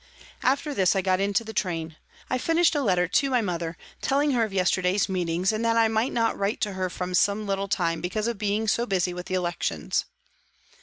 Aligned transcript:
After 0.41 0.73
this 0.73 0.95
I 0.95 1.03
got 1.03 1.19
into 1.19 1.43
the 1.43 1.53
train. 1.53 1.95
I 2.27 2.39
finished 2.39 2.73
a 2.73 2.81
letter 2.81 3.07
to 3.07 3.29
my 3.29 3.41
mother, 3.41 3.77
telling 4.01 4.31
her 4.31 4.43
of 4.43 4.51
yesterday's 4.51 5.07
meetings 5.07 5.51
and 5.51 5.63
that 5.63 5.77
I 5.77 5.89
might 5.89 6.11
not 6.11 6.35
write 6.35 6.59
to 6.61 6.73
her 6.73 6.89
for 6.89 7.13
some 7.13 7.45
little 7.45 7.67
time 7.67 8.01
because 8.01 8.25
of 8.25 8.39
being 8.39 8.67
so 8.67 8.87
busy 8.87 9.13
with 9.13 9.27
the 9.27 9.35
elections. 9.35 10.05